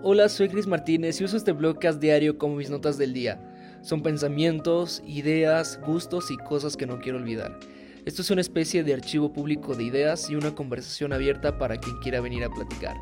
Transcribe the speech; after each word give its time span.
Hola, 0.00 0.28
soy 0.28 0.48
Chris 0.48 0.68
Martínez 0.68 1.20
y 1.20 1.24
uso 1.24 1.36
este 1.36 1.50
blogcast 1.50 2.00
diario 2.00 2.38
como 2.38 2.54
mis 2.54 2.70
notas 2.70 2.98
del 2.98 3.12
día. 3.12 3.40
Son 3.82 4.00
pensamientos, 4.00 5.02
ideas, 5.04 5.80
gustos 5.84 6.30
y 6.30 6.36
cosas 6.36 6.76
que 6.76 6.86
no 6.86 7.00
quiero 7.00 7.18
olvidar. 7.18 7.58
Esto 8.04 8.22
es 8.22 8.30
una 8.30 8.40
especie 8.40 8.84
de 8.84 8.94
archivo 8.94 9.32
público 9.32 9.74
de 9.74 9.82
ideas 9.82 10.30
y 10.30 10.36
una 10.36 10.54
conversación 10.54 11.12
abierta 11.12 11.58
para 11.58 11.78
quien 11.78 11.96
quiera 11.98 12.20
venir 12.20 12.44
a 12.44 12.48
platicar. 12.48 12.96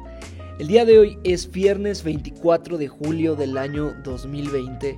El 0.59 0.69
día 0.69 0.87
de 0.87 0.99
hoy 0.99 1.19
es 1.23 1.51
viernes 1.51 2.03
24 2.03 2.79
de 2.79 2.89
julio 2.89 3.37
del 3.37 3.59
año 3.59 3.95
2020 4.03 4.97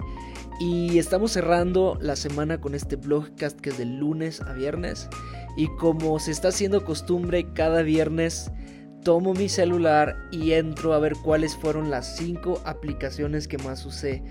y 0.60 0.98
estamos 0.98 1.32
cerrando 1.32 1.98
la 2.00 2.14
semana 2.14 2.60
con 2.60 2.76
este 2.76 2.94
blogcast 2.94 3.58
que 3.60 3.70
es 3.70 3.78
de 3.78 3.86
lunes 3.86 4.40
a 4.40 4.52
viernes 4.52 5.08
y 5.56 5.66
como 5.78 6.20
se 6.20 6.30
está 6.30 6.48
haciendo 6.48 6.84
costumbre 6.84 7.52
cada 7.54 7.82
viernes 7.82 8.52
tomo 9.04 9.34
mi 9.34 9.48
celular 9.48 10.28
y 10.30 10.52
entro 10.52 10.92
a 10.92 10.98
ver 10.98 11.14
cuáles 11.14 11.56
fueron 11.56 11.90
las 11.90 12.16
5 12.16 12.62
aplicaciones 12.64 13.48
que 13.48 13.58
más 13.58 13.84
usé 13.86 14.23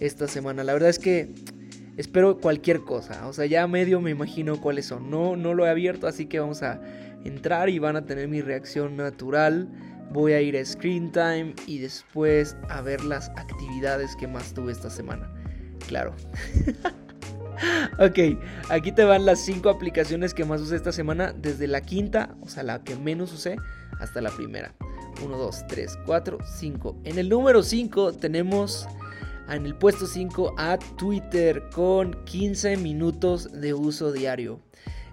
esta 0.00 0.28
semana. 0.28 0.64
La 0.64 0.72
verdad 0.72 0.90
es 0.90 0.98
que 0.98 1.32
espero 1.96 2.38
cualquier 2.38 2.80
cosa, 2.80 3.26
o 3.26 3.32
sea, 3.32 3.46
ya 3.46 3.66
medio 3.66 4.00
me 4.00 4.10
imagino 4.10 4.60
cuáles 4.60 4.86
son. 4.86 5.10
No, 5.10 5.36
no 5.36 5.54
lo 5.54 5.66
he 5.66 5.70
abierto, 5.70 6.06
así 6.06 6.26
que 6.26 6.40
vamos 6.40 6.62
a 6.62 6.80
entrar 7.24 7.68
y 7.68 7.78
van 7.78 7.96
a 7.96 8.04
tener 8.04 8.28
mi 8.28 8.40
reacción 8.40 8.96
natural. 8.96 9.68
Voy 10.12 10.32
a 10.32 10.40
ir 10.40 10.56
a 10.56 10.64
Screen 10.64 11.10
Time 11.10 11.54
y 11.66 11.78
después 11.78 12.56
a 12.68 12.80
ver 12.80 13.04
las 13.04 13.28
actividades 13.30 14.14
que 14.16 14.28
más 14.28 14.54
tuve 14.54 14.72
esta 14.72 14.90
semana. 14.90 15.32
Claro. 15.88 16.14
ok, 17.98 18.38
aquí 18.70 18.92
te 18.92 19.04
van 19.04 19.26
las 19.26 19.40
5 19.40 19.68
aplicaciones 19.68 20.34
que 20.34 20.44
más 20.44 20.60
usé 20.60 20.76
esta 20.76 20.92
semana, 20.92 21.32
desde 21.32 21.66
la 21.66 21.80
quinta, 21.80 22.36
o 22.40 22.48
sea, 22.48 22.62
la 22.62 22.82
que 22.82 22.96
menos 22.96 23.32
usé, 23.32 23.56
hasta 23.98 24.20
la 24.20 24.30
primera. 24.30 24.74
1, 25.24 25.36
2, 25.36 25.66
3, 25.68 25.98
4, 26.04 26.38
5. 26.44 26.96
En 27.04 27.18
el 27.18 27.28
número 27.28 27.62
5 27.62 28.14
tenemos 28.14 28.86
en 29.48 29.66
el 29.66 29.74
puesto 29.74 30.06
5 30.06 30.54
a 30.58 30.78
Twitter 30.96 31.68
con 31.72 32.24
15 32.24 32.76
minutos 32.76 33.52
de 33.52 33.74
uso 33.74 34.12
diario. 34.12 34.60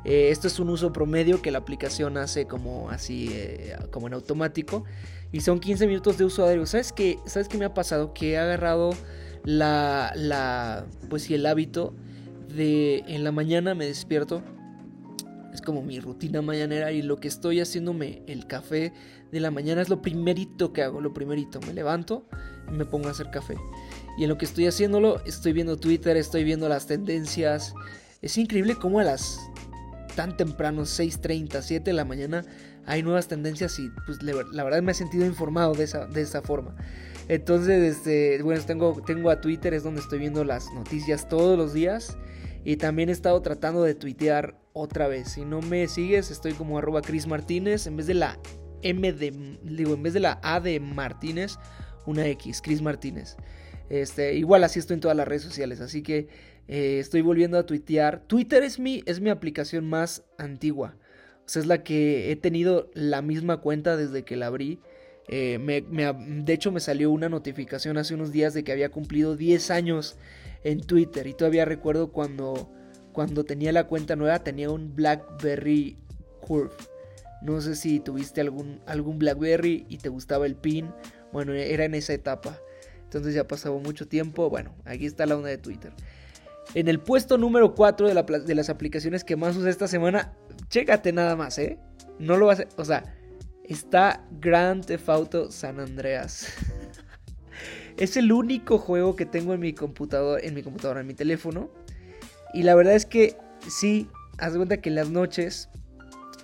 Eh, 0.06 0.30
esto 0.32 0.48
es 0.48 0.60
un 0.60 0.70
uso 0.70 0.92
promedio 0.92 1.42
que 1.42 1.52
la 1.52 1.60
aplicación 1.60 2.18
hace 2.18 2.46
como 2.46 2.90
así, 2.90 3.30
eh, 3.32 3.78
como 3.92 4.08
en 4.08 4.14
automático. 4.14 4.84
Y 5.32 5.42
son 5.42 5.60
15 5.60 5.88
minutos 5.88 6.18
de 6.18 6.26
uso 6.26 6.44
diario. 6.46 6.66
¿Sabes 6.66 6.92
qué, 6.92 7.20
¿Sabes 7.26 7.48
qué 7.48 7.58
me 7.58 7.66
ha 7.66 7.74
pasado? 7.74 8.14
Que 8.14 8.32
he 8.32 8.38
agarrado 8.38 8.92
la, 9.44 10.12
la, 10.16 10.86
pues 11.10 11.24
sí, 11.24 11.34
el 11.34 11.46
hábito 11.46 11.94
en 12.58 13.24
la 13.24 13.32
mañana 13.32 13.76
me 13.76 13.86
despierto 13.86 14.44
es 15.54 15.62
como 15.62 15.84
mi 15.84 16.00
rutina 16.00 16.42
mañanera 16.42 16.92
y 16.92 17.04
lo 17.04 17.18
que 17.18 17.28
estoy 17.28 17.60
haciéndome 17.60 18.24
el 18.28 18.48
café 18.48 18.92
de 19.32 19.40
la 19.40 19.52
mañana 19.52 19.84
es 19.84 19.90
lo 19.90 20.02
primerito 20.02 20.74
que 20.74 20.82
hago, 20.82 21.00
lo 21.00 21.14
primerito. 21.14 21.60
Me 21.62 21.74
levanto 21.74 22.28
y 22.68 22.72
me 22.72 22.86
pongo 22.86 23.08
a 23.08 23.12
hacer 23.12 23.30
café. 23.30 23.56
Y 24.18 24.24
en 24.24 24.30
lo 24.30 24.38
que 24.38 24.46
estoy 24.46 24.66
haciéndolo, 24.66 25.24
estoy 25.26 25.54
viendo 25.54 25.78
Twitter, 25.78 26.18
estoy 26.18 26.44
viendo 26.44 26.68
las 26.70 26.88
tendencias. 26.88 27.76
Es 28.24 28.38
increíble 28.38 28.76
cómo 28.76 29.00
a 29.00 29.04
las 29.04 29.40
tan 30.16 30.38
temprano, 30.38 30.84
6.30, 30.84 31.62
7 31.62 31.84
de 31.84 31.94
la 31.94 32.06
mañana, 32.06 32.46
hay 32.86 33.02
nuevas 33.02 33.28
tendencias 33.28 33.78
y 33.80 33.90
pues 34.06 34.22
la 34.22 34.64
verdad 34.64 34.82
me 34.82 34.92
he 34.92 34.96
sentido 34.96 35.26
informado 35.26 35.74
de 35.74 35.84
esa, 35.84 36.06
de 36.08 36.22
esa 36.22 36.42
forma. 36.42 36.76
Entonces, 37.28 37.98
este, 37.98 38.42
bueno, 38.44 38.62
tengo, 38.66 39.02
tengo 39.06 39.30
a 39.30 39.40
Twitter, 39.40 39.74
es 39.74 39.84
donde 39.84 40.02
estoy 40.02 40.20
viendo 40.20 40.44
las 40.44 40.72
noticias 40.74 41.30
todos 41.30 41.58
los 41.58 41.74
días. 41.74 42.18
Y 42.64 42.78
también 42.78 43.10
he 43.10 43.12
estado 43.12 43.42
tratando 43.42 43.84
de 43.84 43.96
tuitear 43.96 44.58
otra 44.74 45.08
vez. 45.08 45.34
Si 45.34 45.46
no 45.46 45.62
me 45.62 45.88
sigues, 45.88 46.32
estoy 46.32 46.54
como 46.54 46.78
arroba 46.78 47.02
Chris 47.02 47.28
Martínez. 47.28 47.88
En 47.88 47.98
vez 47.98 48.08
de 48.08 48.14
la 48.14 48.40
M 48.82 49.12
de. 49.12 49.58
Digo, 49.64 49.94
en 49.94 50.04
vez 50.04 50.14
de 50.14 50.20
la 50.20 50.40
A 50.44 50.60
de 50.60 50.80
Martínez, 50.80 51.58
una 52.06 52.26
X, 52.28 52.62
Chris 52.64 52.82
Martínez. 52.82 53.36
Este, 53.90 54.36
igual 54.36 54.64
así 54.64 54.80
estoy 54.80 54.96
en 54.96 55.02
todas 55.02 55.18
las 55.18 55.28
redes 55.28 55.44
sociales. 55.44 55.82
Así 55.82 56.02
que 56.02 56.28
eh, 56.68 57.00
estoy 57.00 57.22
volviendo 57.22 57.58
a 57.58 57.66
tuitear. 57.66 58.24
Twitter 58.28 58.64
es 58.64 58.80
mi, 58.80 59.04
es 59.06 59.20
mi 59.20 59.30
aplicación 59.30 59.86
más 59.86 60.24
antigua. 60.38 60.96
O 61.46 61.50
sea, 61.50 61.62
es 61.62 61.68
la 61.68 61.84
que 61.84 62.32
he 62.32 62.36
tenido 62.38 62.90
la 62.94 63.22
misma 63.22 63.58
cuenta 63.58 63.98
desde 63.98 64.24
que 64.24 64.38
la 64.38 64.48
abrí. 64.48 64.80
Eh, 65.28 65.60
de 65.60 66.54
hecho, 66.54 66.72
me 66.72 66.80
salió 66.80 67.12
una 67.12 67.30
notificación 67.30 67.98
hace 67.98 68.14
unos 68.14 68.32
días 68.32 68.54
de 68.54 68.64
que 68.64 68.72
había 68.72 68.90
cumplido 68.90 69.36
10 69.36 69.72
años 69.72 70.18
en 70.64 70.82
Twitter. 70.82 71.28
Y 71.28 71.34
todavía 71.34 71.66
recuerdo 71.66 72.12
cuando, 72.12 72.72
cuando 73.12 73.44
tenía 73.44 73.72
la 73.72 73.88
cuenta 73.88 74.16
nueva, 74.16 74.40
tenía 74.40 74.70
un 74.70 74.96
BlackBerry 74.96 75.98
Curve. 76.42 76.74
No 77.42 77.60
sé 77.62 77.76
si 77.76 78.00
tuviste 78.00 78.42
algún, 78.42 78.82
algún 78.86 79.20
BlackBerry 79.20 79.86
y 79.90 79.98
te 79.98 80.10
gustaba 80.10 80.46
el 80.46 80.56
pin. 80.56 80.92
Bueno, 81.32 81.54
era 81.54 81.86
en 81.86 81.96
esa 81.96 82.14
etapa. 82.14 82.60
Entonces 83.04 83.34
ya 83.34 83.48
pasado 83.48 83.78
mucho 83.80 84.08
tiempo. 84.08 84.50
Bueno, 84.50 84.74
aquí 84.86 85.06
está 85.06 85.26
la 85.26 85.36
onda 85.36 85.50
de 85.50 85.58
Twitter. 85.58 85.94
En 86.74 86.88
el 86.88 87.00
puesto 87.00 87.38
número 87.38 87.76
4 87.76 88.08
de, 88.08 88.40
de 88.46 88.56
las 88.56 88.70
aplicaciones 88.70 89.24
que 89.24 89.36
más 89.36 89.56
usé 89.56 89.70
esta 89.70 89.88
semana, 89.88 90.34
chécate 90.70 91.12
nada 91.12 91.36
más, 91.36 91.58
¿eh? 91.60 91.78
No 92.20 92.38
lo 92.38 92.46
vas 92.46 92.62
a... 92.62 92.68
O 92.78 92.86
sea, 92.86 93.04
está 93.64 94.26
Grand 94.40 94.86
Theft 94.86 95.10
Auto 95.10 95.52
San 95.52 95.80
Andreas. 95.80 96.48
Es 97.98 98.18
el 98.18 98.32
único 98.32 98.78
juego 98.78 99.16
que 99.16 99.26
tengo 99.26 99.54
en 99.54 99.60
mi 99.60 99.74
computadora, 99.74 100.42
en 100.44 100.54
mi 100.54 100.64
computadora, 100.64 101.02
en 101.02 101.08
mi 101.08 101.14
teléfono. 101.14 101.70
Y 102.54 102.64
la 102.64 102.76
verdad 102.76 102.96
es 102.96 103.06
que 103.06 103.38
sí, 103.68 104.08
haz 104.38 104.56
cuenta 104.56 104.78
que 104.78 104.90
en 104.90 104.96
las 104.96 105.10
noches 105.10 105.70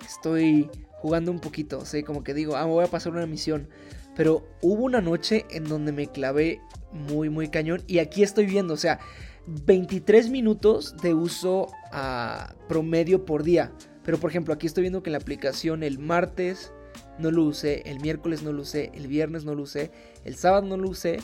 estoy 0.06 0.70
jugando 1.00 1.32
un 1.32 1.40
poquito, 1.40 1.78
o 1.78 1.84
sea, 1.84 2.02
como 2.04 2.22
que 2.22 2.34
digo, 2.34 2.56
ah, 2.56 2.64
voy 2.64 2.84
a 2.84 2.88
pasar 2.88 3.12
una 3.12 3.26
misión. 3.26 3.68
Pero 4.16 4.46
hubo 4.60 4.84
una 4.84 5.00
noche 5.00 5.46
en 5.50 5.64
donde 5.64 5.92
me 5.92 6.06
clavé 6.06 6.60
muy, 6.92 7.30
muy 7.30 7.48
cañón. 7.48 7.82
Y 7.86 7.98
aquí 7.98 8.22
estoy 8.22 8.46
viendo, 8.46 8.74
o 8.74 8.76
sea, 8.76 9.00
23 9.46 10.30
minutos 10.30 10.96
de 11.00 11.14
uso 11.14 11.68
a 11.92 12.54
promedio 12.68 13.24
por 13.24 13.42
día. 13.42 13.72
Pero 14.04 14.18
por 14.18 14.30
ejemplo, 14.30 14.54
aquí 14.54 14.66
estoy 14.66 14.82
viendo 14.82 15.02
que 15.02 15.10
en 15.10 15.12
la 15.12 15.18
aplicación 15.18 15.82
el 15.82 15.98
martes 15.98 16.72
no 17.18 17.30
lo 17.30 17.44
usé, 17.44 17.82
el 17.86 18.00
miércoles 18.00 18.42
no 18.42 18.52
lo 18.52 18.62
usé, 18.62 18.90
el 18.94 19.06
viernes 19.06 19.44
no 19.44 19.54
lo 19.54 19.62
usé, 19.62 19.90
el 20.24 20.36
sábado 20.36 20.66
no 20.66 20.76
lo 20.76 20.88
usé 20.88 21.20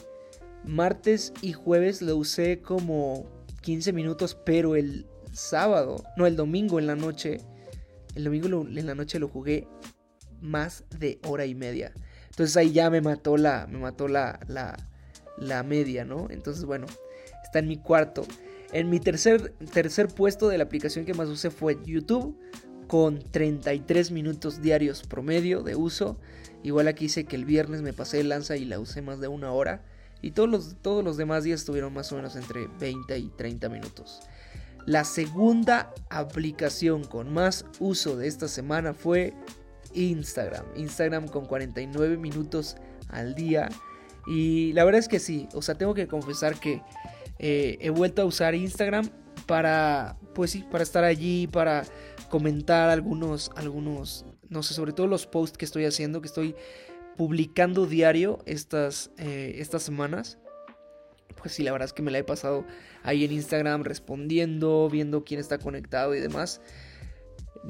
martes 0.67 1.33
y 1.43 1.53
jueves 1.53 2.03
lo 2.03 2.17
usé 2.17 2.61
como 2.61 3.27
15 3.63 3.93
minutos, 3.93 4.37
pero 4.45 4.77
el 4.77 5.07
sábado, 5.33 6.03
no, 6.17 6.27
el 6.27 6.37
domingo 6.37 6.79
en 6.79 6.87
la 6.87 6.97
noche, 6.97 7.39
el 8.15 8.25
domingo 8.25 8.67
en 8.67 8.87
la 8.87 8.95
noche 8.95 9.19
lo 9.19 9.29
jugué 9.29 9.69
más 10.41 10.85
de 10.99 11.21
hora 11.27 11.47
y 11.47 11.55
media. 11.55 11.93
Entonces 12.31 12.57
ahí 12.57 12.73
ya 12.73 12.91
me 12.91 13.01
mató 13.01 13.37
la, 13.37 13.67
me 13.67 13.79
mató 13.79 14.09
la, 14.09 14.41
la, 14.49 14.77
la 15.39 15.63
media, 15.63 16.05
¿no? 16.05 16.29
Entonces, 16.31 16.65
bueno, 16.65 16.87
está 17.43 17.61
en 17.61 17.69
mi 17.69 17.79
cuarto. 17.79 18.27
En 18.73 18.91
mi 18.91 19.01
tercer, 19.01 19.55
tercer 19.73 20.09
puesto 20.09 20.49
de 20.49 20.59
la 20.59 20.65
aplicación 20.65 21.05
que 21.05 21.15
más 21.15 21.29
usé 21.29 21.51
fue 21.51 21.79
YouTube, 21.85 22.39
con 22.87 23.19
33 23.19 24.11
minutos 24.11 24.63
diarios 24.63 25.03
promedio 25.03 25.63
de 25.63 25.77
uso. 25.77 26.19
Igual 26.63 26.89
aquí 26.89 27.07
dice 27.07 27.25
que 27.25 27.37
el 27.37 27.45
viernes 27.45 27.83
me 27.83 27.93
pasé 27.93 28.21
el 28.21 28.29
lanza 28.29 28.57
y 28.57 28.65
la 28.65 28.79
usé 28.79 29.03
más 29.03 29.21
de 29.21 29.29
una 29.29 29.53
hora. 29.53 29.85
Y 30.27 30.33
todos 30.33 30.49
los, 30.49 30.77
todos 30.83 31.05
los 31.05 31.17
demás 31.17 31.45
días 31.45 31.61
estuvieron 31.61 31.95
más 31.95 32.11
o 32.11 32.17
menos 32.17 32.35
entre 32.35 32.67
20 32.81 33.17
y 33.17 33.29
30 33.29 33.69
minutos. 33.69 34.19
La 34.85 35.05
segunda 35.05 35.95
aplicación 36.11 37.05
con 37.05 37.33
más 37.33 37.65
uso 37.79 38.17
de 38.17 38.27
esta 38.27 38.49
semana 38.49 38.93
fue 38.93 39.35
Instagram. 39.95 40.65
Instagram 40.75 41.29
con 41.29 41.47
49 41.47 42.17
minutos 42.17 42.75
al 43.07 43.37
día. 43.37 43.69
Y 44.27 44.73
la 44.73 44.85
verdad 44.85 44.99
es 44.99 45.07
que 45.07 45.21
sí, 45.21 45.49
o 45.55 45.63
sea, 45.63 45.77
tengo 45.77 45.95
que 45.95 46.09
confesar 46.09 46.59
que 46.59 46.83
eh, 47.39 47.79
he 47.81 47.91
vuelto 47.91 48.23
a 48.23 48.25
usar 48.25 48.57
Instagram 48.57 49.09
para, 49.47 50.17
pues 50.35 50.51
sí, 50.51 50.65
para 50.69 50.83
estar 50.83 51.05
allí, 51.05 51.47
para 51.47 51.85
comentar 52.31 52.91
algunos, 52.91 53.53
algunos, 53.55 54.25
no 54.49 54.65
sé, 54.65 54.75
sobre 54.75 54.93
todo 54.93 55.07
los 55.07 55.25
posts 55.25 55.57
que 55.57 55.65
estoy 55.65 55.85
haciendo, 55.85 56.21
que 56.21 56.27
estoy 56.27 56.57
publicando 57.17 57.87
diario 57.87 58.39
estas, 58.47 59.11
eh, 59.19 59.57
estas 59.59 59.83
semanas. 59.83 60.39
Pues 61.37 61.53
sí, 61.53 61.63
la 61.63 61.73
verdad 61.73 61.87
es 61.87 61.93
que 61.93 62.03
me 62.03 62.11
la 62.11 62.19
he 62.19 62.25
pasado 62.25 62.65
ahí 63.03 63.25
en 63.25 63.33
Instagram 63.33 63.85
respondiendo, 63.85 64.89
viendo 64.91 65.25
quién 65.25 65.41
está 65.41 65.59
conectado 65.59 66.15
y 66.15 66.21
demás. 66.21 66.61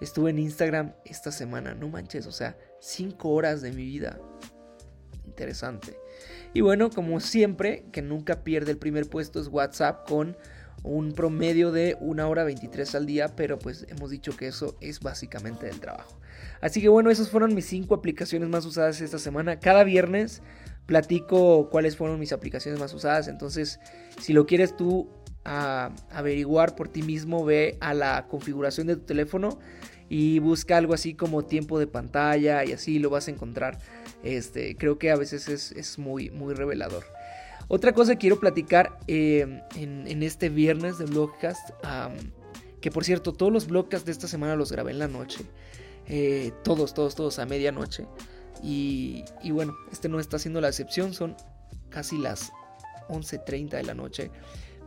estuve 0.00 0.30
en 0.30 0.38
Instagram 0.38 0.94
esta 1.04 1.32
semana. 1.32 1.74
No 1.74 1.88
manches, 1.88 2.26
o 2.26 2.32
sea, 2.32 2.56
5 2.80 3.28
horas 3.28 3.60
de 3.60 3.72
mi 3.72 3.84
vida. 3.84 4.20
Interesante. 5.26 5.98
Y 6.54 6.60
bueno, 6.60 6.90
como 6.90 7.18
siempre, 7.20 7.84
que 7.92 8.02
nunca 8.02 8.44
pierde 8.44 8.70
el 8.70 8.78
primer 8.78 9.08
puesto 9.08 9.40
es 9.40 9.48
WhatsApp 9.48 10.08
con 10.08 10.36
un 10.82 11.12
promedio 11.12 11.72
de 11.72 11.96
una 12.00 12.28
hora 12.28 12.44
23 12.44 12.94
al 12.94 13.06
día, 13.06 13.34
pero 13.36 13.58
pues 13.58 13.84
hemos 13.88 14.10
dicho 14.10 14.36
que 14.36 14.46
eso 14.46 14.76
es 14.80 15.00
básicamente 15.00 15.66
del 15.66 15.80
trabajo. 15.80 16.18
Así 16.60 16.80
que 16.80 16.88
bueno, 16.88 17.10
esas 17.10 17.30
fueron 17.30 17.54
mis 17.54 17.66
cinco 17.66 17.94
aplicaciones 17.94 18.48
más 18.48 18.64
usadas 18.64 19.00
esta 19.00 19.18
semana. 19.18 19.58
Cada 19.58 19.84
viernes 19.84 20.40
platico 20.86 21.68
cuáles 21.68 21.96
fueron 21.96 22.18
mis 22.18 22.32
aplicaciones 22.32 22.80
más 22.80 22.92
usadas, 22.94 23.28
entonces 23.28 23.78
si 24.20 24.32
lo 24.32 24.46
quieres 24.46 24.76
tú 24.76 25.08
averiguar 25.44 26.76
por 26.76 26.88
ti 26.88 27.02
mismo, 27.02 27.44
ve 27.44 27.76
a 27.80 27.94
la 27.94 28.26
configuración 28.28 28.86
de 28.86 28.96
tu 28.96 29.02
teléfono 29.02 29.58
y 30.08 30.40
busca 30.40 30.76
algo 30.76 30.92
así 30.92 31.14
como 31.14 31.44
tiempo 31.44 31.78
de 31.78 31.86
pantalla 31.86 32.64
y 32.64 32.72
así 32.72 32.98
lo 32.98 33.10
vas 33.10 33.28
a 33.28 33.30
encontrar. 33.30 33.78
Este, 34.22 34.76
creo 34.76 34.98
que 34.98 35.10
a 35.10 35.16
veces 35.16 35.48
es, 35.48 35.98
muy, 35.98 36.30
muy 36.30 36.52
revelador. 36.52 37.04
Otra 37.68 37.92
cosa 37.92 38.14
que 38.14 38.18
quiero 38.18 38.40
platicar 38.40 38.98
eh, 39.06 39.62
en, 39.76 40.22
este 40.22 40.48
viernes 40.48 40.98
de 40.98 41.04
Blogcast, 41.04 41.70
que 42.80 42.90
por 42.90 43.04
cierto, 43.04 43.32
todos 43.32 43.52
los 43.52 43.68
Blogcasts 43.68 44.04
de 44.04 44.12
esta 44.12 44.26
semana 44.26 44.56
los 44.56 44.72
grabé 44.72 44.90
en 44.90 44.98
la 44.98 45.08
noche. 45.08 45.44
Eh, 46.06 46.52
todos, 46.64 46.92
todos, 46.92 47.14
todos 47.14 47.38
a 47.38 47.46
medianoche. 47.46 48.06
Y, 48.64 49.24
y, 49.42 49.52
bueno, 49.52 49.76
este 49.92 50.08
no 50.08 50.18
está 50.18 50.38
siendo 50.38 50.60
la 50.60 50.68
excepción, 50.68 51.14
son 51.14 51.36
casi 51.88 52.18
las 52.18 52.50
11.30 53.08 53.70
de 53.70 53.82
la 53.84 53.94
noche. 53.94 54.30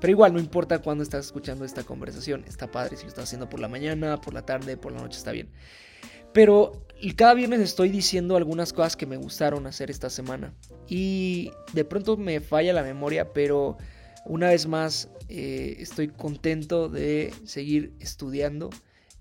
Pero 0.03 0.11
igual, 0.11 0.33
no 0.33 0.39
importa 0.39 0.79
cuándo 0.79 1.01
estás 1.01 1.27
escuchando 1.27 1.63
esta 1.63 1.85
conversación, 1.85 2.43
está 2.45 2.69
padre 2.69 2.97
si 2.97 3.03
lo 3.03 3.07
estás 3.07 3.23
haciendo 3.23 3.47
por 3.47 3.61
la 3.61 3.69
mañana, 3.69 4.19
por 4.19 4.33
la 4.33 4.45
tarde, 4.45 4.75
por 4.75 4.91
la 4.91 4.99
noche, 4.99 5.17
está 5.17 5.31
bien. 5.31 5.47
Pero 6.33 6.85
cada 7.15 7.33
viernes 7.33 7.61
estoy 7.61 7.87
diciendo 7.87 8.35
algunas 8.35 8.73
cosas 8.73 8.97
que 8.97 9.05
me 9.05 9.15
gustaron 9.15 9.65
hacer 9.65 9.89
esta 9.89 10.09
semana. 10.09 10.53
Y 10.89 11.51
de 11.71 11.85
pronto 11.85 12.17
me 12.17 12.41
falla 12.41 12.73
la 12.73 12.83
memoria, 12.83 13.31
pero 13.31 13.77
una 14.25 14.49
vez 14.49 14.67
más 14.67 15.07
eh, 15.29 15.77
estoy 15.79 16.09
contento 16.09 16.89
de 16.89 17.33
seguir 17.45 17.93
estudiando 18.01 18.71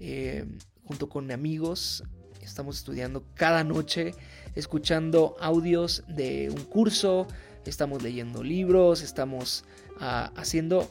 eh, 0.00 0.46
junto 0.82 1.08
con 1.08 1.30
amigos. 1.30 2.02
Estamos 2.40 2.78
estudiando 2.78 3.24
cada 3.34 3.62
noche, 3.62 4.16
escuchando 4.56 5.36
audios 5.38 6.02
de 6.08 6.50
un 6.50 6.64
curso, 6.64 7.28
estamos 7.70 8.02
leyendo 8.02 8.42
libros, 8.42 9.02
estamos 9.02 9.64
ah, 10.00 10.32
haciendo 10.36 10.88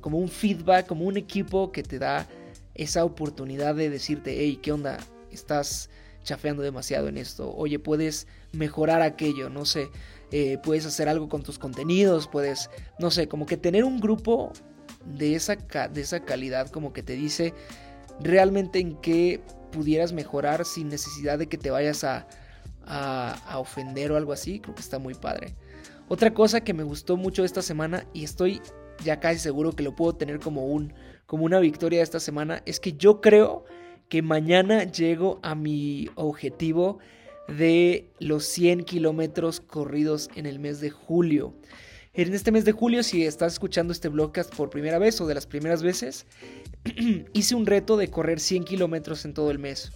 como 0.00 0.18
un 0.18 0.28
feedback, 0.28 0.86
como 0.86 1.04
un 1.04 1.16
equipo 1.16 1.72
que 1.72 1.82
te 1.82 1.98
da 1.98 2.26
esa 2.74 3.04
oportunidad 3.04 3.74
de 3.74 3.90
decirte, 3.90 4.36
hey, 4.38 4.58
¿qué 4.62 4.72
onda? 4.72 4.98
Estás 5.30 5.90
chafeando 6.22 6.62
demasiado 6.62 7.08
en 7.08 7.18
esto. 7.18 7.54
Oye, 7.54 7.78
puedes 7.78 8.26
mejorar 8.52 9.02
aquello, 9.02 9.48
no 9.48 9.64
sé. 9.64 9.88
Eh, 10.32 10.58
puedes 10.62 10.84
hacer 10.86 11.08
algo 11.08 11.28
con 11.28 11.42
tus 11.42 11.58
contenidos, 11.58 12.28
puedes, 12.28 12.68
no 12.98 13.10
sé, 13.10 13.28
como 13.28 13.46
que 13.46 13.56
tener 13.56 13.84
un 13.84 14.00
grupo 14.00 14.52
de 15.04 15.36
esa, 15.36 15.56
de 15.56 16.00
esa 16.00 16.20
calidad, 16.20 16.68
como 16.68 16.92
que 16.92 17.02
te 17.02 17.14
dice 17.14 17.54
realmente 18.20 18.80
en 18.80 18.96
qué 18.96 19.40
pudieras 19.70 20.12
mejorar 20.12 20.64
sin 20.64 20.88
necesidad 20.88 21.38
de 21.38 21.48
que 21.48 21.58
te 21.58 21.70
vayas 21.70 22.02
a, 22.86 23.58
ofender 23.58 24.12
o 24.12 24.16
algo 24.16 24.32
así, 24.32 24.60
creo 24.60 24.74
que 24.74 24.80
está 24.80 24.98
muy 24.98 25.14
padre. 25.14 25.54
Otra 26.08 26.32
cosa 26.32 26.62
que 26.62 26.74
me 26.74 26.84
gustó 26.84 27.16
mucho 27.16 27.44
esta 27.44 27.62
semana 27.62 28.06
y 28.12 28.24
estoy 28.24 28.60
ya 29.04 29.20
casi 29.20 29.38
seguro 29.38 29.72
que 29.72 29.82
lo 29.82 29.94
puedo 29.94 30.14
tener 30.14 30.40
como 30.40 30.66
un 30.66 30.94
como 31.26 31.44
una 31.44 31.58
victoria 31.58 32.02
esta 32.02 32.20
semana 32.20 32.62
es 32.66 32.78
que 32.78 32.92
yo 32.92 33.20
creo 33.20 33.64
que 34.08 34.22
mañana 34.22 34.84
llego 34.84 35.40
a 35.42 35.56
mi 35.56 36.08
objetivo 36.14 36.98
de 37.48 38.08
los 38.20 38.44
100 38.46 38.84
kilómetros 38.84 39.60
corridos 39.60 40.30
en 40.36 40.46
el 40.46 40.60
mes 40.60 40.80
de 40.80 40.90
julio. 40.90 41.54
En 42.14 42.32
este 42.32 42.52
mes 42.52 42.64
de 42.64 42.72
julio, 42.72 43.02
si 43.02 43.24
estás 43.24 43.54
escuchando 43.54 43.92
este 43.92 44.08
blogcast 44.08 44.54
por 44.54 44.70
primera 44.70 44.98
vez 44.98 45.20
o 45.20 45.26
de 45.26 45.34
las 45.34 45.46
primeras 45.46 45.82
veces, 45.82 46.26
hice 47.32 47.54
un 47.54 47.66
reto 47.66 47.96
de 47.96 48.08
correr 48.08 48.40
100 48.40 48.64
kilómetros 48.64 49.24
en 49.24 49.34
todo 49.34 49.50
el 49.50 49.58
mes. 49.58 49.92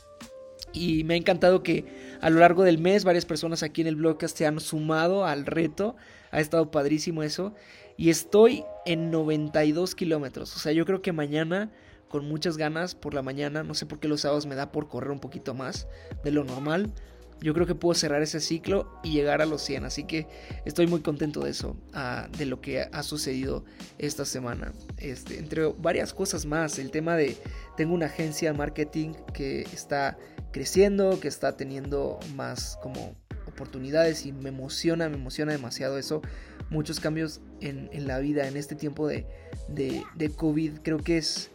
Y 0.72 1.04
me 1.04 1.14
ha 1.14 1.16
encantado 1.16 1.62
que 1.62 1.84
a 2.20 2.30
lo 2.30 2.40
largo 2.40 2.62
del 2.62 2.78
mes 2.78 3.04
varias 3.04 3.26
personas 3.26 3.62
aquí 3.62 3.80
en 3.80 3.86
el 3.86 3.96
blogcast 3.96 4.36
se 4.36 4.46
han 4.46 4.60
sumado 4.60 5.24
al 5.24 5.46
reto. 5.46 5.96
Ha 6.30 6.40
estado 6.40 6.70
padrísimo 6.70 7.22
eso. 7.22 7.54
Y 7.96 8.10
estoy 8.10 8.64
en 8.86 9.10
92 9.10 9.94
kilómetros. 9.94 10.54
O 10.56 10.58
sea, 10.58 10.72
yo 10.72 10.86
creo 10.86 11.02
que 11.02 11.12
mañana, 11.12 11.70
con 12.08 12.26
muchas 12.26 12.56
ganas 12.56 12.94
por 12.94 13.14
la 13.14 13.22
mañana, 13.22 13.62
no 13.62 13.74
sé 13.74 13.86
por 13.86 14.00
qué 14.00 14.08
los 14.08 14.22
sábados 14.22 14.46
me 14.46 14.54
da 14.54 14.72
por 14.72 14.88
correr 14.88 15.10
un 15.10 15.20
poquito 15.20 15.54
más 15.54 15.86
de 16.24 16.30
lo 16.30 16.44
normal 16.44 16.92
yo 17.40 17.54
creo 17.54 17.66
que 17.66 17.74
puedo 17.74 17.94
cerrar 17.94 18.22
ese 18.22 18.40
ciclo 18.40 18.92
y 19.02 19.12
llegar 19.12 19.40
a 19.40 19.46
los 19.46 19.62
100. 19.62 19.84
Así 19.84 20.04
que 20.04 20.26
estoy 20.64 20.86
muy 20.86 21.00
contento 21.00 21.44
de 21.44 21.50
eso, 21.50 21.76
ah, 21.94 22.28
de 22.36 22.46
lo 22.46 22.60
que 22.60 22.82
ha 22.82 23.02
sucedido 23.02 23.64
esta 23.98 24.24
semana. 24.24 24.72
Este, 24.98 25.38
entre 25.38 25.66
varias 25.66 26.12
cosas 26.12 26.44
más, 26.46 26.78
el 26.78 26.90
tema 26.90 27.16
de, 27.16 27.36
tengo 27.76 27.94
una 27.94 28.06
agencia 28.06 28.52
de 28.52 28.58
marketing 28.58 29.12
que 29.32 29.62
está 29.72 30.18
creciendo, 30.52 31.20
que 31.20 31.28
está 31.28 31.56
teniendo 31.56 32.18
más 32.34 32.78
como 32.82 33.14
oportunidades 33.46 34.26
y 34.26 34.32
me 34.32 34.50
emociona, 34.50 35.08
me 35.08 35.16
emociona 35.16 35.52
demasiado 35.52 35.98
eso. 35.98 36.22
Muchos 36.68 37.00
cambios 37.00 37.40
en, 37.60 38.06
la 38.06 38.18
vida 38.20 38.46
en 38.46 38.56
este 38.56 38.74
tiempo 38.74 39.08
de, 39.08 39.26
de, 39.68 40.30
COVID. 40.30 40.80
Creo 40.82 40.98
que 40.98 41.18
es, 41.18 41.50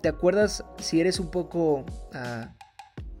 ¿te 0.00 0.08
acuerdas 0.08 0.64
si 0.78 1.00
eres 1.00 1.20
un 1.20 1.30
poco... 1.30 1.84
Uh, 2.14 2.65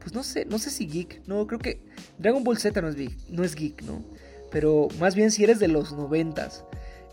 pues 0.06 0.14
no 0.14 0.22
sé, 0.22 0.44
no 0.44 0.60
sé 0.60 0.70
si 0.70 0.86
geek, 0.86 1.26
no, 1.26 1.48
creo 1.48 1.58
que 1.58 1.82
Dragon 2.16 2.44
Ball 2.44 2.58
Z 2.58 2.80
no 2.80 2.86
es 2.86 2.94
geek, 2.94 3.28
no, 3.28 3.42
es 3.42 3.56
geek, 3.56 3.82
¿no? 3.82 4.04
Pero 4.52 4.86
más 5.00 5.16
bien 5.16 5.32
si 5.32 5.42
eres 5.42 5.58
de 5.58 5.66
los 5.66 5.92
noventas, 5.94 6.64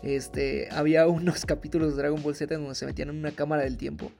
este, 0.04 0.68
había 0.70 1.08
unos 1.08 1.44
capítulos 1.44 1.96
de 1.96 2.02
Dragon 2.02 2.22
Ball 2.22 2.36
Z 2.36 2.54
donde 2.54 2.76
se 2.76 2.86
metían 2.86 3.08
en 3.08 3.16
una 3.16 3.32
cámara 3.32 3.64
del 3.64 3.78
tiempo 3.78 4.12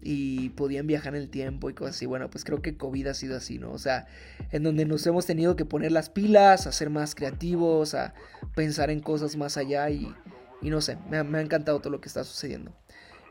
y 0.00 0.50
podían 0.50 0.86
viajar 0.86 1.16
en 1.16 1.22
el 1.22 1.30
tiempo 1.30 1.68
y 1.68 1.74
cosas 1.74 1.96
así. 1.96 2.06
Bueno, 2.06 2.30
pues 2.30 2.44
creo 2.44 2.62
que 2.62 2.76
COVID 2.76 3.08
ha 3.08 3.14
sido 3.14 3.36
así, 3.36 3.58
¿no? 3.58 3.72
O 3.72 3.78
sea, 3.78 4.06
en 4.52 4.62
donde 4.62 4.84
nos 4.84 5.04
hemos 5.04 5.26
tenido 5.26 5.56
que 5.56 5.64
poner 5.64 5.90
las 5.90 6.08
pilas, 6.08 6.68
a 6.68 6.70
ser 6.70 6.90
más 6.90 7.16
creativos, 7.16 7.94
a 7.94 8.14
pensar 8.54 8.90
en 8.90 9.00
cosas 9.00 9.34
más 9.34 9.56
allá 9.56 9.90
y, 9.90 10.14
no 10.62 10.80
sé, 10.80 10.96
me 11.10 11.16
ha 11.18 11.40
encantado 11.40 11.80
todo 11.80 11.90
lo 11.90 12.00
que 12.00 12.06
está 12.06 12.22
sucediendo. 12.22 12.72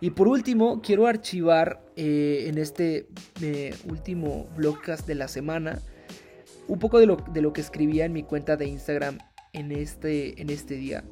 Y 0.01 0.09
por 0.09 0.27
último, 0.27 0.81
quiero 0.81 1.06
archivar 1.06 1.80
eh, 1.95 2.45
en 2.48 2.57
este 2.57 3.07
eh, 3.39 3.75
último 3.88 4.50
blogcast 4.57 5.06
de 5.06 5.13
la 5.13 5.27
semana 5.27 5.80
un 6.68 6.80
poco 6.80 7.00
de 7.00 7.06
lo, 7.06 7.18
de 7.31 7.42
lo, 7.42 7.53
que 7.53 7.62
escribía 7.62 8.06
en 8.06 8.13
mi 8.13 8.24
cuenta 8.24 8.57
de 8.57 8.65
Instagram 8.65 9.19
en 9.53 9.71
este, 9.71 10.42
en 10.42 10.50
este 10.50 10.75
día. 10.75 11.03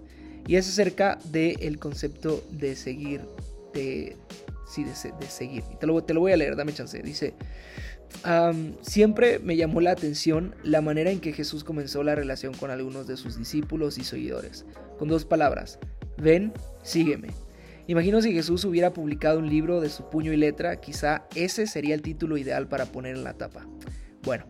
Y 0.48 0.56
es 0.56 0.68
acerca 0.68 1.20
del 1.26 1.78
concepto 1.78 2.44
de 2.50 2.76
seguir, 2.76 3.22
de, 3.74 4.18
sí, 4.68 4.84
de, 4.84 4.96
seguir. 5.28 5.64
Te 5.80 5.86
lo, 5.86 6.04
te 6.04 6.14
lo, 6.16 6.22
voy 6.22 6.32
a 6.32 6.38
leer, 6.38 6.56
dame 6.56 6.74
chance. 6.74 7.00
Dice, 7.04 7.36
siempre 8.82 9.38
me 9.40 9.56
llamó 9.56 9.82
la 9.82 9.92
atención 9.92 10.56
la 10.64 10.82
manera 10.82 11.12
en 11.12 11.20
que 11.20 11.34
Jesús 11.34 11.64
comenzó 11.64 12.02
la 12.04 12.16
relación 12.16 12.54
con 12.54 12.72
algunos 12.72 13.06
de 13.06 13.18
sus 13.18 13.38
discípulos 13.38 13.98
y 13.98 14.04
seguidores, 14.04 14.66
con 14.98 15.10
dos 15.10 15.26
palabras, 15.26 15.78
ven, 16.18 16.54
sígueme. 16.82 17.30
Imagino 17.90 18.22
si 18.22 18.32
Jesús 18.34 18.66
hubiera 18.66 18.94
publicado 18.94 19.40
un 19.40 19.50
libro 19.50 19.82
de 19.82 19.90
su 19.90 20.12
puño 20.12 20.32
y 20.32 20.38
letra, 20.38 20.80
quizá 20.80 21.26
ese 21.36 21.66
sería 21.66 21.96
el 21.96 22.04
título 22.04 22.38
ideal 22.38 22.68
para 22.68 22.86
poner 22.86 23.16
en 23.16 23.24
la 23.24 23.34
tapa. 23.34 23.66
Bueno, 24.22 24.46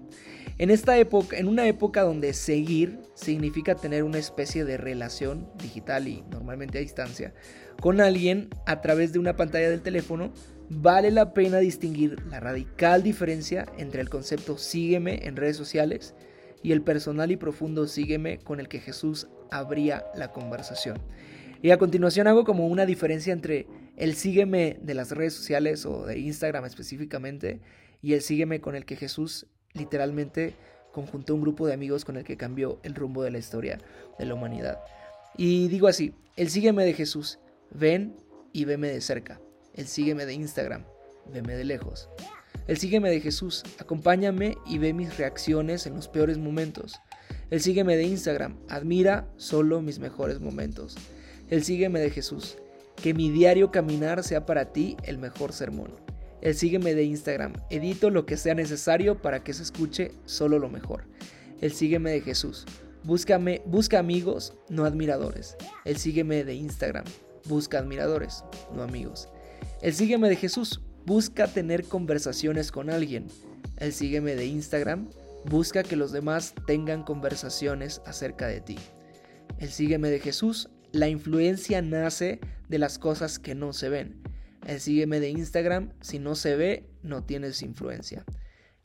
en 0.58 0.69
esta 0.69 0.98
época, 0.98 1.38
en 1.38 1.48
una 1.48 1.65
época 1.65 2.01
donde 2.01 2.34
seguir 2.34 3.00
significa 3.13 3.75
tener 3.75 4.03
una 4.03 4.17
especie 4.17 4.65
de 4.65 4.75
relación 4.75 5.50
digital 5.58 6.10
y 6.10 6.22
normalmente 6.29 6.79
a 6.79 6.81
distancia 6.81 7.34
con 7.79 8.01
alguien 8.01 8.50
a 8.65 8.81
través 8.81 9.13
de 9.13 9.19
una 9.19 9.38
pantalla 9.38 9.69
del 9.69 9.84
teléfono, 9.84 10.34
vale 10.69 11.10
la 11.10 11.34
pena 11.34 11.60
distinguir 11.60 12.22
la 12.25 12.41
radical 12.41 13.03
diferencia 13.03 13.67
entre 13.77 14.01
el 14.01 14.10
concepto 14.10 14.58
sígueme 14.58 15.22
en 15.24 15.38
redes 15.38 15.55
sociales 15.55 16.13
y 16.62 16.74
el 16.74 16.81
personal 16.81 17.31
y 17.31 17.38
profundo 17.38 17.88
sígueme 17.88 18.39
con 18.39 18.60
el 18.60 18.67
que 18.67 18.81
Jesús 18.81 19.29
abría 19.50 20.03
la 20.13 20.34
conversación. 20.34 20.98
Y 21.62 21.72
a 21.72 21.78
continuación 21.78 22.28
hago 22.28 22.46
como 22.46 22.68
una 22.68 22.86
diferencia 22.86 23.34
entre 23.34 23.68
el 23.98 24.16
sígueme 24.16 24.80
de 24.82 24.94
las 24.94 25.12
redes 25.12 25.34
sociales 25.34 25.86
o 25.86 26.06
de 26.06 26.18
Instagram 26.20 26.66
específicamente 26.66 27.60
y 28.01 28.13
el 28.13 28.22
sígueme 28.22 28.62
con 28.62 28.75
el 28.75 28.86
que 28.86 28.96
Jesús 28.96 29.46
literalmente 29.74 30.54
conjuntó 30.94 31.36
un 31.36 31.42
grupo 31.42 31.68
de 31.68 31.74
amigos 31.74 32.06
con 32.06 32.16
el 32.18 32.24
que 32.24 32.38
cambió 32.38 32.80
el 32.84 32.96
rumbo 32.96 33.24
de 33.24 33.32
la 33.32 33.39
historia 33.39 33.80
de 34.18 34.25
la 34.25 34.34
humanidad. 34.34 34.80
Y 35.38 35.68
digo 35.68 35.88
así, 35.88 36.13
el 36.38 36.50
sígueme 36.50 36.86
de 36.86 36.94
Jesús, 36.94 37.39
ven 37.72 38.16
y 38.54 38.66
veme 38.66 38.88
de 38.88 39.01
cerca. 39.01 39.42
El 39.74 39.88
sígueme 39.88 40.25
de 40.25 40.34
Instagram, 40.34 40.86
veme 41.32 41.56
de 41.56 41.66
lejos. 41.66 42.10
El 42.68 42.78
sígueme 42.78 43.10
de 43.10 43.20
Jesús, 43.20 43.63
acompáñame 43.80 44.58
y 44.66 44.78
ve 44.78 44.94
mis 44.94 45.18
reacciones 45.18 45.86
en 45.86 45.96
los 45.96 46.08
peores 46.08 46.38
momentos. 46.38 47.00
El 47.50 47.62
sígueme 47.62 47.98
de 47.98 48.04
Instagram, 48.04 48.58
admira 48.70 49.28
solo 49.38 49.82
mis 49.82 50.00
mejores 50.00 50.39
momentos. 50.39 50.96
El 51.50 51.63
sígueme 51.63 52.00
de 52.00 52.12
Jesús. 52.12 52.58
Que 52.96 53.13
mi 53.13 53.29
diario 53.32 53.72
caminar 53.72 54.24
sea 54.24 54.46
para 54.46 54.72
ti 54.72 54.98
el 55.03 55.18
mejor 55.18 55.53
sermón. 55.53 55.96
El 56.41 56.56
sígueme 56.56 56.94
de 56.94 57.03
Instagram. 57.03 57.53
Edito 57.70 58.10
lo 58.10 58.25
que 58.25 58.38
sea 58.38 58.53
necesario 58.53 59.22
para 59.22 59.44
que 59.44 59.53
se 59.53 59.63
escuche 59.63 60.12
solo 60.25 60.60
lo 60.60 60.70
mejor. 60.70 61.06
El 61.62 61.74
sígueme 61.74 62.12
de 62.12 62.22
Jesús. 62.22 62.65
Búscame, 63.03 63.62
busca 63.65 64.00
amigos, 64.00 64.53
no 64.70 64.86
admiradores. 64.86 65.56
El 65.86 65.98
sígueme 65.98 66.44
de 66.44 66.53
Instagram. 66.53 67.06
busca 67.46 67.79
admiradores, 67.79 68.44
no 68.75 68.84
amigos. 68.84 69.29
El 69.82 69.94
sígueme 69.94 70.29
de 70.29 70.36
Jesús 70.36 70.82
busca 71.06 71.48
tener 71.48 71.86
conversaciones 71.86 72.72
con 72.72 72.89
alguien. 72.89 73.27
El 73.77 73.94
sígueme 73.94 74.36
de 74.36 74.46
Instagram 74.46 75.10
busca 75.46 75.84
que 75.84 75.96
los 75.96 76.12
demás 76.12 76.53
tengan 76.68 77.03
conversaciones 77.03 78.01
acerca 78.06 78.48
de 78.48 78.62
ti. 78.62 78.75
El 79.58 79.70
sígueme 79.70 80.10
de 80.10 80.20
Jesús, 80.20 80.70
la 80.91 81.08
influencia 81.08 81.81
nace 81.81 82.39
de 82.67 82.79
las 82.79 83.00
cosas 83.00 83.39
que 83.39 83.55
no 83.55 83.74
se 83.74 83.89
ven. 83.89 84.22
El 84.65 84.79
sígueme 84.79 85.19
de 85.19 85.29
Instagram, 85.29 85.93
si 86.01 86.19
no 86.19 86.36
se 86.36 86.55
ve, 86.55 86.89
no 87.03 87.24
tienes 87.24 87.62
influencia. 87.62 88.25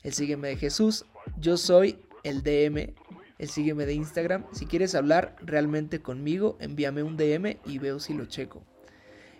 El 0.03 0.13
sígueme 0.13 0.49
de 0.49 0.57
Jesús, 0.57 1.05
yo 1.39 1.57
soy 1.57 1.99
el 2.23 2.43
DM. 2.43 2.93
El 3.37 3.49
sígueme 3.49 3.85
de 3.85 3.93
Instagram, 3.93 4.45
si 4.53 4.65
quieres 4.65 4.95
hablar 4.95 5.35
realmente 5.41 6.01
conmigo, 6.01 6.57
envíame 6.61 7.03
un 7.03 7.17
DM 7.17 7.57
y 7.65 7.79
veo 7.79 7.99
si 7.99 8.13
lo 8.13 8.25
checo. 8.25 8.63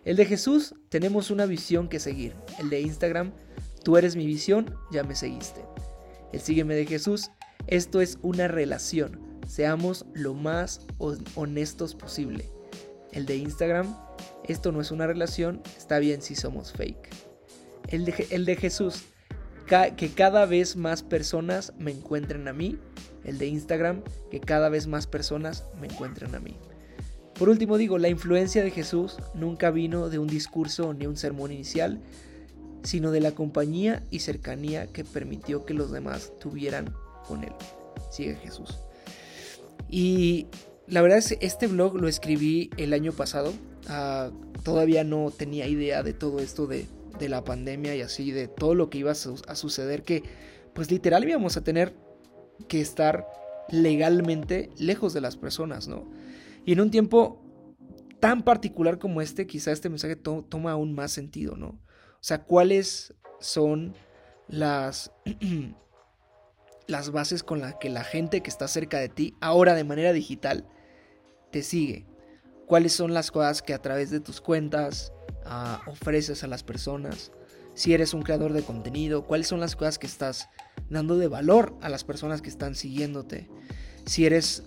El 0.04 0.18
de 0.18 0.26
Jesús, 0.26 0.76
tenemos 0.90 1.32
una 1.32 1.46
visión 1.46 1.88
que 1.88 2.00
seguir. 2.00 2.36
El 2.60 2.70
de 2.70 2.82
Instagram, 2.82 3.32
tú 3.84 3.98
eres 3.98 4.16
mi 4.16 4.26
visión, 4.26 4.76
ya 4.92 5.04
me 5.04 5.16
seguiste. 5.16 5.62
El 6.34 6.42
sígueme 6.42 6.76
de 6.76 6.86
Jesús, 6.86 7.32
esto 7.68 8.02
es 8.02 8.20
una 8.22 8.48
relación. 8.50 9.40
Seamos 9.48 10.06
lo 10.14 10.34
más 10.34 10.86
honestos 11.36 11.96
posible. 11.96 12.55
El 13.16 13.26
de 13.26 13.38
Instagram, 13.38 13.96
esto 14.44 14.74
no 14.74 14.82
es 14.82 14.92
una 14.92 15.08
relación, 15.08 15.62
está 15.78 16.00
bien 16.00 16.22
si 16.22 16.36
somos 16.36 16.74
fake. 16.74 17.10
El 17.88 18.04
de, 18.04 18.28
el 18.30 18.44
de 18.44 18.58
Jesús, 18.58 19.06
que 19.96 20.10
cada 20.10 20.46
vez 20.46 20.76
más 20.76 21.02
personas 21.02 21.74
me 21.80 21.92
encuentren 21.92 22.48
a 22.50 22.54
mí. 22.54 22.78
El 23.24 23.38
de 23.38 23.48
Instagram, 23.48 24.04
que 24.30 24.42
cada 24.42 24.68
vez 24.68 24.86
más 24.86 25.08
personas 25.08 25.64
me 25.80 25.88
encuentren 25.88 26.36
a 26.36 26.40
mí. 26.40 26.58
Por 27.40 27.48
último 27.48 27.78
digo, 27.78 27.98
la 27.98 28.10
influencia 28.10 28.64
de 28.64 28.72
Jesús 28.72 29.18
nunca 29.34 29.72
vino 29.72 30.10
de 30.10 30.20
un 30.20 30.28
discurso 30.28 30.94
ni 30.94 31.08
un 31.08 31.16
sermón 31.16 31.54
inicial, 31.54 32.02
sino 32.84 33.12
de 33.12 33.22
la 33.22 33.32
compañía 33.32 34.04
y 34.12 34.20
cercanía 34.20 34.88
que 34.88 35.06
permitió 35.06 35.66
que 35.66 35.74
los 35.74 35.92
demás 35.92 36.34
tuvieran 36.40 36.94
con 37.28 37.46
él. 37.46 37.54
Sigue 38.12 38.36
Jesús. 38.36 38.78
Y 39.90 40.48
la 40.88 41.02
verdad 41.02 41.18
es 41.18 41.30
que 41.30 41.46
este 41.46 41.68
blog 41.68 41.96
lo 41.96 42.08
escribí 42.08 42.70
el 42.78 42.94
año 42.94 43.12
pasado. 43.12 43.54
Ah, 43.88 44.32
todavía 44.64 45.04
no 45.04 45.32
tenía 45.32 45.68
idea 45.68 46.04
de 46.04 46.14
todo 46.14 46.40
esto 46.40 46.68
de, 46.68 46.86
de, 47.20 47.30
la 47.30 47.44
pandemia 47.44 47.96
y 47.96 48.02
así, 48.02 48.32
de 48.32 48.48
todo 48.48 48.76
lo 48.76 48.90
que 48.90 49.00
iba 49.00 49.12
a, 49.12 49.16
suceder, 49.56 50.04
que 50.04 50.24
pues 50.74 50.92
literal 50.92 51.24
íbamos 51.28 51.58
a 51.58 51.64
tener 51.64 51.96
que 52.68 52.82
estar 52.82 53.28
legalmente 53.70 54.70
lejos 54.78 55.14
de 55.14 55.22
las 55.22 55.38
personas, 55.38 55.88
¿no? 55.88 56.08
Y 56.66 56.74
en 56.74 56.82
un 56.82 56.92
tiempo 56.92 57.42
tan 58.20 58.44
particular 58.44 58.98
como 58.98 59.22
este, 59.22 59.48
quizá 59.48 59.72
este 59.72 59.90
mensaje 59.90 60.16
toma 60.16 60.72
aún 60.72 60.94
más 60.94 61.12
sentido, 61.12 61.56
¿no? 61.56 61.68
O 61.68 62.28
sea, 62.28 62.44
¿cuáles 62.44 63.14
son 63.40 63.94
las, 64.48 65.12
las 66.88 67.12
bases 67.12 67.44
con 67.44 67.60
las 67.60 67.76
que 67.76 67.90
la 67.90 68.04
gente 68.04 68.42
que 68.42 68.50
está 68.50 68.68
cerca 68.68 69.00
de 69.00 69.10
ti, 69.10 69.36
ahora 69.42 69.76
de 69.76 69.84
manera 69.84 70.12
digital, 70.12 70.68
te 71.56 71.64
sigue? 71.64 72.06
¿Cuáles 72.68 72.92
son 72.92 73.14
las 73.14 73.32
cosas 73.32 73.62
que 73.62 73.74
a 73.74 73.82
través 73.82 74.10
de 74.10 74.20
tus 74.20 74.42
cuentas 74.42 75.14
ah, 75.46 75.82
ofreces 75.88 76.44
a 76.44 76.48
las 76.48 76.64
personas? 76.64 77.32
Si 77.76 77.94
eres 77.94 78.14
un 78.14 78.24
creador 78.24 78.52
de 78.52 78.62
contenido, 78.62 79.24
¿cuáles 79.24 79.48
son 79.48 79.62
las 79.62 79.78
cosas 79.78 79.98
que 79.98 80.06
estás 80.06 80.50
dando 80.90 81.18
de 81.18 81.30
valor 81.30 81.74
a 81.80 81.88
las 81.88 82.04
personas 82.04 82.42
que 82.42 82.50
están 82.50 82.76
siguiéndote? 82.76 83.48
Si 84.06 84.26
eres 84.26 84.64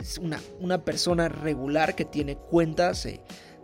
es 0.00 0.18
una, 0.18 0.84
persona 0.84 1.28
regular 1.28 1.94
que 1.94 2.04
tiene 2.04 2.34
cuentas 2.36 3.06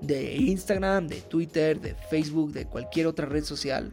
de 0.00 0.37
Instagram, 0.37 1.09
de 1.09 1.21
Twitter, 1.23 1.80
de 1.80 1.97
Facebook, 2.09 2.52
de 2.52 2.66
cualquier 2.66 3.09
otra 3.09 3.26
red 3.26 3.42
social, 3.42 3.90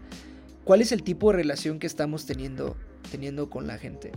¿cuál 0.63 0.83
es 0.83 0.91
el 0.91 1.01
tipo 1.01 1.31
de 1.31 1.37
relación 1.37 1.79
que 1.79 1.87
estamos 1.87 2.27
teniendo, 2.27 2.77
teniendo 3.09 3.49
con 3.49 3.65
la 3.65 3.79
gente? 3.79 4.11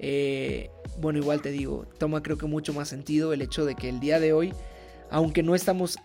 Eh, 0.00 0.70
bueno, 0.98 1.18
igual 1.18 1.42
te 1.42 1.50
digo, 1.50 1.86
toma 1.98 2.22
creo 2.22 2.38
que 2.38 2.46
mucho 2.46 2.72
más 2.72 2.88
sentido 2.88 3.32
el 3.32 3.42
hecho 3.42 3.64
de 3.64 3.74
que 3.74 3.88
el 3.88 4.00
día 4.00 4.20
de 4.20 4.32
hoy, 4.32 4.52
aunque 5.10 5.42
no 5.42 5.54
estamos 5.54 5.98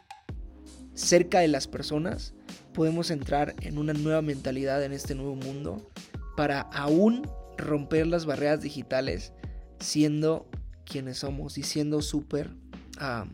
cerca 0.93 1.39
de 1.39 1.47
las 1.47 1.67
personas, 1.67 2.33
podemos 2.73 3.11
entrar 3.11 3.55
en 3.61 3.77
una 3.77 3.93
nueva 3.93 4.21
mentalidad 4.21 4.83
en 4.83 4.93
este 4.93 5.15
nuevo 5.15 5.35
mundo 5.35 5.89
para 6.35 6.61
aún 6.61 7.27
romper 7.57 8.07
las 8.07 8.25
barreras 8.25 8.61
digitales 8.61 9.33
siendo 9.79 10.49
quienes 10.85 11.19
somos 11.19 11.57
y 11.57 11.63
siendo 11.63 12.01
súper 12.01 12.51
ah, 12.97 13.25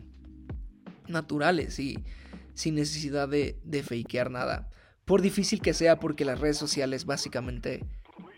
naturales 1.08 1.78
y 1.78 1.98
sin 2.54 2.76
necesidad 2.76 3.28
de, 3.28 3.58
de 3.64 3.82
fakear 3.82 4.30
nada. 4.30 4.68
Por 5.04 5.22
difícil 5.22 5.60
que 5.60 5.74
sea, 5.74 5.98
porque 5.98 6.24
las 6.24 6.40
redes 6.40 6.56
sociales 6.56 7.04
básicamente, 7.04 7.84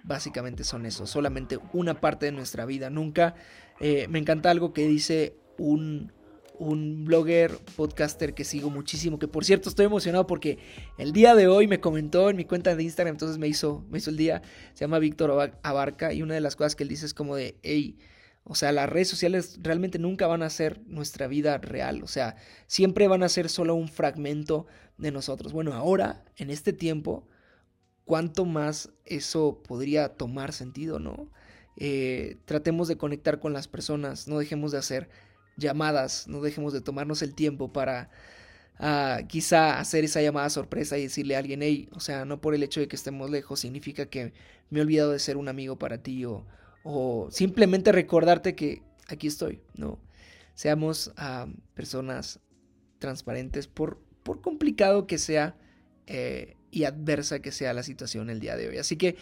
básicamente 0.04 0.62
son 0.64 0.86
eso, 0.86 1.06
solamente 1.06 1.58
una 1.72 2.00
parte 2.00 2.26
de 2.26 2.32
nuestra 2.32 2.64
vida. 2.66 2.90
Nunca 2.90 3.34
eh, 3.80 4.06
me 4.08 4.18
encanta 4.18 4.50
algo 4.50 4.72
que 4.72 4.86
dice 4.86 5.36
un, 5.58 6.12
un 6.58 7.04
blogger, 7.04 7.52
podcaster 7.74 8.34
que 8.34 8.44
sigo 8.44 8.70
muchísimo, 8.70 9.18
que 9.18 9.26
por 9.26 9.44
cierto 9.44 9.68
estoy 9.68 9.86
emocionado 9.86 10.26
porque 10.26 10.58
el 10.98 11.12
día 11.12 11.34
de 11.34 11.48
hoy 11.48 11.66
me 11.66 11.80
comentó 11.80 12.30
en 12.30 12.36
mi 12.36 12.44
cuenta 12.44 12.76
de 12.76 12.82
Instagram, 12.82 13.14
entonces 13.14 13.38
me 13.38 13.48
hizo, 13.48 13.84
me 13.90 13.98
hizo 13.98 14.10
el 14.10 14.16
día, 14.16 14.42
se 14.74 14.84
llama 14.84 14.98
Víctor 14.98 15.58
Abarca 15.62 16.12
y 16.12 16.22
una 16.22 16.34
de 16.34 16.40
las 16.40 16.54
cosas 16.54 16.76
que 16.76 16.84
él 16.84 16.90
dice 16.90 17.06
es 17.06 17.14
como 17.14 17.34
de, 17.34 17.56
hey, 17.62 17.98
o 18.46 18.54
sea, 18.54 18.72
las 18.72 18.90
redes 18.90 19.08
sociales 19.08 19.58
realmente 19.62 19.98
nunca 19.98 20.26
van 20.26 20.42
a 20.42 20.50
ser 20.50 20.82
nuestra 20.86 21.26
vida 21.28 21.56
real. 21.56 22.02
O 22.02 22.06
sea, 22.06 22.36
siempre 22.66 23.08
van 23.08 23.22
a 23.22 23.30
ser 23.30 23.48
solo 23.48 23.74
un 23.74 23.88
fragmento 23.88 24.66
de 24.98 25.10
nosotros. 25.12 25.54
Bueno, 25.54 25.72
ahora, 25.72 26.26
en 26.36 26.50
este 26.50 26.74
tiempo, 26.74 27.26
¿cuánto 28.04 28.44
más 28.44 28.90
eso 29.04 29.62
podría 29.66 30.10
tomar 30.10 30.52
sentido, 30.52 30.98
no? 30.98 31.30
Eh, 31.76 32.38
tratemos 32.44 32.88
de 32.88 32.96
conectar 32.96 33.40
con 33.40 33.52
las 33.52 33.68
personas, 33.68 34.28
no 34.28 34.38
dejemos 34.38 34.72
de 34.72 34.78
hacer 34.78 35.08
llamadas, 35.56 36.28
no 36.28 36.40
dejemos 36.40 36.72
de 36.72 36.80
tomarnos 36.80 37.22
el 37.22 37.34
tiempo 37.34 37.72
para 37.72 38.10
ah, 38.78 39.20
quizá 39.28 39.78
hacer 39.80 40.04
esa 40.04 40.22
llamada 40.22 40.50
sorpresa 40.50 40.98
y 40.98 41.02
decirle 41.04 41.36
a 41.36 41.38
alguien, 41.40 41.62
hey, 41.62 41.88
o 41.92 42.00
sea, 42.00 42.24
no 42.24 42.40
por 42.40 42.54
el 42.54 42.62
hecho 42.62 42.80
de 42.80 42.88
que 42.88 42.96
estemos 42.96 43.30
lejos 43.30 43.60
significa 43.60 44.06
que 44.06 44.32
me 44.70 44.78
he 44.78 44.82
olvidado 44.82 45.12
de 45.12 45.18
ser 45.18 45.36
un 45.36 45.48
amigo 45.48 45.78
para 45.78 46.02
ti 46.02 46.24
o 46.24 46.46
o 46.84 47.28
simplemente 47.30 47.90
recordarte 47.90 48.54
que 48.54 48.82
aquí 49.08 49.26
estoy, 49.26 49.62
¿no? 49.74 49.98
Seamos 50.54 51.12
ah, 51.16 51.48
personas 51.74 52.40
transparentes 52.98 53.66
por, 53.66 53.98
por 54.22 54.40
complicado 54.40 55.06
que 55.06 55.18
sea 55.18 55.56
eh, 56.06 56.56
y 56.74 56.84
adversa 56.84 57.38
que 57.38 57.52
sea 57.52 57.72
la 57.72 57.84
situación 57.84 58.30
el 58.30 58.40
día 58.40 58.56
de 58.56 58.68
hoy. 58.68 58.78
Así 58.78 58.96
que 58.96 59.16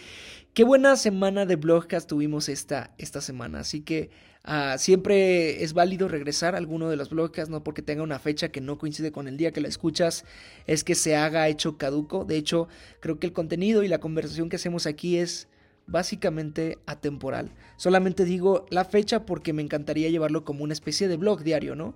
qué 0.54 0.64
buena 0.64 0.96
semana 0.96 1.44
de 1.44 1.56
blogcast 1.56 2.08
tuvimos 2.08 2.48
esta, 2.48 2.94
esta 2.96 3.20
semana. 3.20 3.60
Así 3.60 3.82
que 3.82 4.08
ah, 4.42 4.76
siempre 4.78 5.62
es 5.62 5.74
válido 5.74 6.08
regresar 6.08 6.54
a 6.54 6.58
alguno 6.58 6.88
de 6.88 6.96
los 6.96 7.10
blogcasts, 7.10 7.50
no 7.50 7.62
porque 7.62 7.82
tenga 7.82 8.02
una 8.02 8.18
fecha 8.18 8.48
que 8.48 8.62
no 8.62 8.78
coincide 8.78 9.12
con 9.12 9.28
el 9.28 9.36
día 9.36 9.52
que 9.52 9.60
la 9.60 9.68
escuchas, 9.68 10.24
es 10.66 10.82
que 10.82 10.94
se 10.94 11.14
haga 11.14 11.46
hecho 11.48 11.76
caduco. 11.76 12.24
De 12.24 12.38
hecho, 12.38 12.68
creo 13.00 13.18
que 13.18 13.26
el 13.26 13.34
contenido 13.34 13.82
y 13.82 13.88
la 13.88 13.98
conversación 13.98 14.48
que 14.48 14.56
hacemos 14.56 14.86
aquí 14.86 15.18
es 15.18 15.46
básicamente 15.86 16.78
atemporal. 16.86 17.50
Solamente 17.76 18.24
digo 18.24 18.64
la 18.70 18.86
fecha 18.86 19.26
porque 19.26 19.52
me 19.52 19.62
encantaría 19.62 20.08
llevarlo 20.08 20.44
como 20.44 20.64
una 20.64 20.72
especie 20.72 21.06
de 21.06 21.18
blog 21.18 21.42
diario, 21.42 21.74
¿no? 21.74 21.94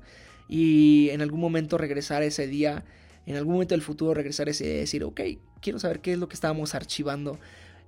Y 0.49 1.09
en 1.11 1.23
algún 1.23 1.41
momento 1.41 1.79
regresar 1.79 2.23
ese 2.23 2.47
día, 2.47 2.85
en 3.27 3.37
algún 3.37 3.55
momento 3.55 3.75
del 3.75 3.83
futuro 3.83 4.15
regresar 4.15 4.49
ese 4.49 4.65
día 4.65 4.75
y 4.75 4.79
decir, 4.79 5.05
ok, 5.05 5.21
quiero 5.61 5.79
saber 5.79 6.01
qué 6.01 6.13
es 6.13 6.19
lo 6.19 6.29
que 6.29 6.35
estábamos 6.35 6.75
archivando 6.75 7.39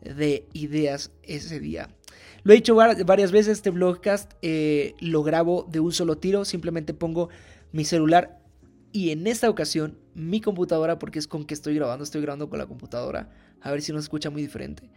de 0.02 0.46
ideas 0.52 1.12
ese 1.22 1.60
día. 1.60 1.88
Lo 2.42 2.52
he 2.52 2.56
dicho 2.56 2.74
varias 2.74 3.32
veces, 3.32 3.58
este 3.58 3.70
blogcast 3.70 4.32
eh, 4.42 4.94
lo 5.00 5.22
grabo 5.22 5.66
de 5.70 5.80
un 5.80 5.92
solo 5.92 6.18
tiro, 6.18 6.44
simplemente 6.44 6.94
pongo 6.94 7.28
mi 7.72 7.84
celular 7.84 8.40
y 8.92 9.10
en 9.10 9.26
esta 9.26 9.50
ocasión 9.50 9.98
mi 10.14 10.40
computadora, 10.40 10.98
porque 10.98 11.18
es 11.18 11.28
con 11.28 11.44
que 11.44 11.54
estoy 11.54 11.74
grabando, 11.74 12.04
estoy 12.04 12.22
grabando 12.22 12.48
con 12.48 12.58
la 12.58 12.66
computadora, 12.66 13.30
a 13.60 13.70
ver 13.70 13.82
si 13.82 13.92
nos 13.92 14.04
escucha 14.04 14.30
muy 14.30 14.42
diferente. 14.42 14.90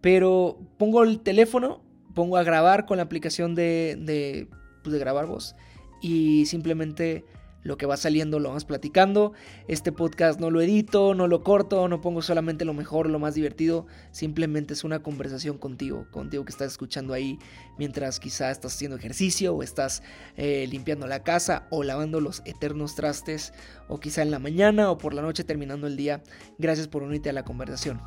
Pero 0.00 0.58
pongo 0.76 1.02
el 1.02 1.20
teléfono, 1.20 1.82
pongo 2.14 2.36
a 2.36 2.42
grabar 2.42 2.86
con 2.86 2.98
la 2.98 3.04
aplicación 3.04 3.54
de, 3.54 3.96
de, 4.00 4.48
pues 4.82 4.92
de 4.92 4.98
grabar 4.98 5.26
voz 5.26 5.56
y 6.00 6.46
simplemente 6.46 7.24
lo 7.68 7.76
que 7.76 7.84
va 7.84 7.98
saliendo 7.98 8.40
lo 8.40 8.48
vamos 8.48 8.64
platicando. 8.64 9.34
Este 9.68 9.92
podcast 9.92 10.40
no 10.40 10.50
lo 10.50 10.62
edito, 10.62 11.14
no 11.14 11.28
lo 11.28 11.42
corto, 11.44 11.86
no 11.86 12.00
pongo 12.00 12.22
solamente 12.22 12.64
lo 12.64 12.72
mejor, 12.72 13.10
lo 13.10 13.18
más 13.18 13.34
divertido. 13.34 13.86
Simplemente 14.10 14.72
es 14.72 14.84
una 14.84 15.02
conversación 15.02 15.58
contigo, 15.58 16.06
contigo 16.10 16.46
que 16.46 16.50
estás 16.50 16.72
escuchando 16.72 17.12
ahí 17.12 17.38
mientras 17.76 18.20
quizá 18.20 18.50
estás 18.50 18.74
haciendo 18.74 18.96
ejercicio 18.96 19.54
o 19.54 19.62
estás 19.62 20.02
eh, 20.38 20.66
limpiando 20.70 21.06
la 21.06 21.22
casa 21.22 21.66
o 21.70 21.84
lavando 21.84 22.22
los 22.22 22.40
eternos 22.46 22.94
trastes 22.94 23.52
o 23.86 24.00
quizá 24.00 24.22
en 24.22 24.30
la 24.30 24.38
mañana 24.38 24.90
o 24.90 24.96
por 24.96 25.12
la 25.12 25.20
noche 25.20 25.44
terminando 25.44 25.86
el 25.86 25.98
día. 25.98 26.22
Gracias 26.56 26.88
por 26.88 27.02
unirte 27.02 27.28
a 27.28 27.34
la 27.34 27.44
conversación. 27.44 28.00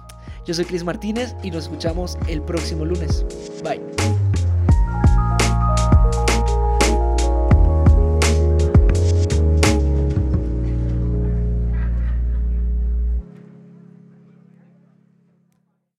Yo 0.47 0.55
soy 0.55 0.65
Chris 0.65 0.83
Martínez 0.83 1.35
y 1.43 1.51
nos 1.51 1.65
escuchamos 1.65 2.17
el 2.27 2.41
próximo 2.41 2.83
lunes. 2.83 3.23
Bye. 3.63 3.79